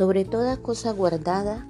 [0.00, 1.68] Sobre toda cosa guardada,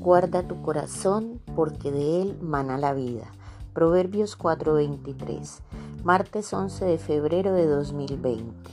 [0.00, 3.30] guarda tu corazón, porque de él mana la vida.
[3.72, 5.60] Proverbios 4:23,
[6.02, 8.68] martes 11 de febrero de 2020.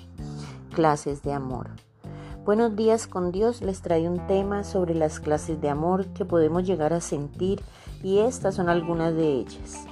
[0.73, 1.69] Clases de amor.
[2.45, 6.63] Buenos días con Dios les trae un tema sobre las clases de amor que podemos
[6.63, 7.61] llegar a sentir
[8.01, 9.85] y estas son algunas de ellas.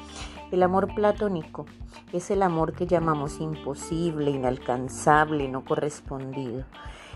[0.51, 1.67] El amor platónico
[2.13, 6.63] es el amor que llamamos imposible, inalcanzable, no correspondido.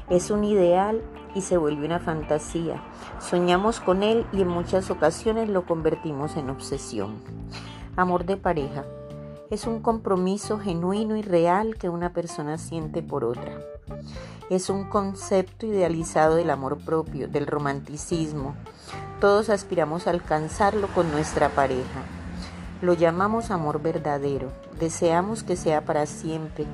[0.09, 1.02] Es un ideal
[1.35, 2.81] y se vuelve una fantasía.
[3.20, 7.16] Soñamos con él y en muchas ocasiones lo convertimos en obsesión.
[7.97, 8.85] Amor de pareja.
[9.49, 13.59] Es un compromiso genuino y real que una persona siente por otra.
[14.49, 18.55] Es un concepto idealizado del amor propio, del romanticismo.
[19.19, 22.16] Todos aspiramos a alcanzarlo con nuestra pareja.
[22.81, 24.52] Lo llamamos amor verdadero.
[24.80, 26.66] Deseamos que sea para siempre,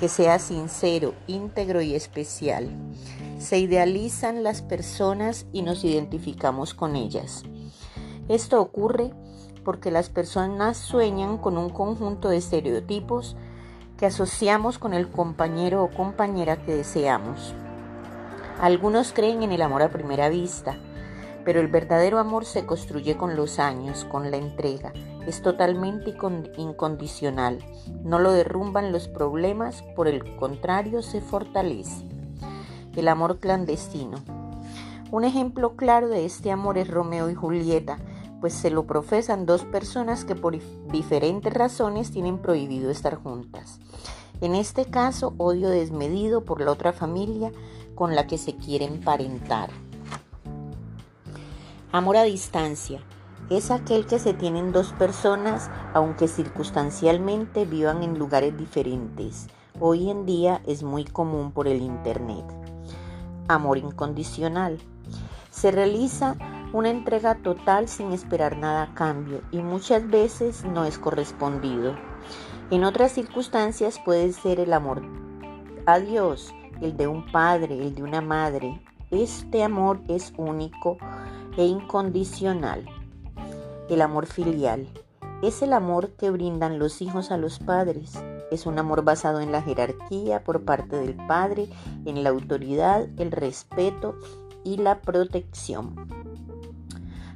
[0.00, 2.68] que sea sincero, íntegro y especial.
[3.38, 7.44] Se idealizan las personas y nos identificamos con ellas.
[8.28, 9.12] Esto ocurre
[9.64, 13.36] porque las personas sueñan con un conjunto de estereotipos
[13.96, 17.54] que asociamos con el compañero o compañera que deseamos.
[18.60, 20.76] Algunos creen en el amor a primera vista,
[21.44, 24.92] pero el verdadero amor se construye con los años, con la entrega.
[25.26, 26.14] Es totalmente
[26.56, 27.58] incondicional.
[28.02, 32.04] No lo derrumban los problemas, por el contrario se fortalece.
[32.96, 34.18] El amor clandestino.
[35.10, 37.98] Un ejemplo claro de este amor es Romeo y Julieta,
[38.40, 40.58] pues se lo profesan dos personas que por
[40.90, 43.78] diferentes razones tienen prohibido estar juntas.
[44.40, 47.52] En este caso, odio desmedido por la otra familia
[47.94, 49.70] con la que se quieren parentar.
[51.94, 53.02] Amor a distancia
[53.50, 59.48] es aquel que se tienen dos personas aunque circunstancialmente vivan en lugares diferentes.
[59.78, 62.46] Hoy en día es muy común por el Internet.
[63.46, 64.78] Amor incondicional.
[65.50, 66.36] Se realiza
[66.72, 71.94] una entrega total sin esperar nada a cambio y muchas veces no es correspondido.
[72.70, 75.02] En otras circunstancias puede ser el amor
[75.84, 78.80] a Dios, el de un padre, el de una madre.
[79.10, 80.96] Este amor es único
[81.56, 82.86] e incondicional.
[83.88, 84.88] El amor filial
[85.42, 88.12] es el amor que brindan los hijos a los padres.
[88.50, 91.68] Es un amor basado en la jerarquía por parte del padre,
[92.04, 94.16] en la autoridad, el respeto
[94.64, 95.96] y la protección.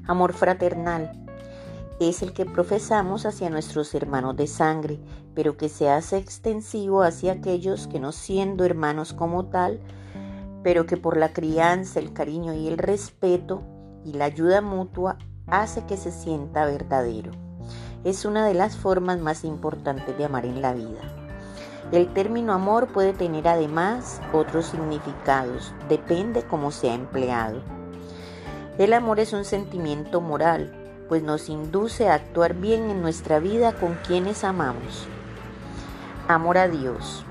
[0.07, 1.27] Amor fraternal
[1.99, 5.01] es el que profesamos hacia nuestros hermanos de sangre,
[5.35, 9.81] pero que se hace extensivo hacia aquellos que no siendo hermanos como tal,
[10.63, 13.63] pero que por la crianza, el cariño y el respeto
[14.07, 15.19] y la ayuda mutua
[15.49, 17.33] hace que se sienta verdadero.
[18.05, 21.01] Es una de las formas más importantes de amar en la vida.
[21.91, 27.61] El término amor puede tener además otros significados, depende cómo sea empleado.
[28.79, 30.73] El amor es un sentimiento moral,
[31.09, 35.07] pues nos induce a actuar bien en nuestra vida con quienes amamos.
[36.29, 37.25] Amor a Dios.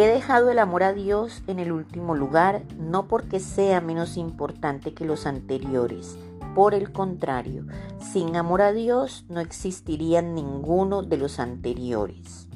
[0.00, 4.94] He dejado el amor a Dios en el último lugar, no porque sea menos importante
[4.94, 6.16] que los anteriores.
[6.54, 7.66] Por el contrario,
[8.00, 12.48] sin amor a Dios no existiría ninguno de los anteriores.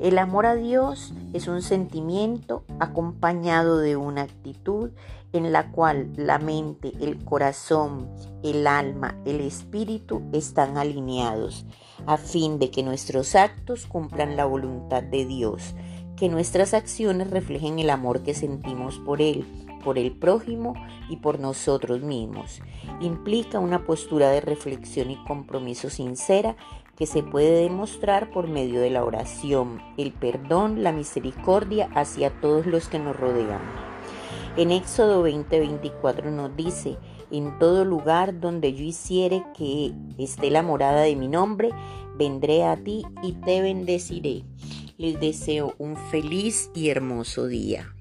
[0.00, 4.92] El amor a Dios es un sentimiento acompañado de una actitud
[5.34, 8.08] en la cual la mente, el corazón,
[8.42, 11.66] el alma, el espíritu están alineados
[12.06, 15.74] a fin de que nuestros actos cumplan la voluntad de Dios
[16.22, 19.44] que nuestras acciones reflejen el amor que sentimos por Él,
[19.82, 20.74] por el prójimo
[21.08, 22.60] y por nosotros mismos.
[23.00, 26.54] Implica una postura de reflexión y compromiso sincera
[26.96, 32.66] que se puede demostrar por medio de la oración, el perdón, la misericordia hacia todos
[32.66, 33.60] los que nos rodean.
[34.56, 36.98] En Éxodo 20:24 nos dice,
[37.32, 41.70] en todo lugar donde yo hiciere que esté la morada de mi nombre,
[42.16, 44.44] vendré a ti y te bendeciré.
[44.98, 47.94] Les deseo un feliz y hermoso día.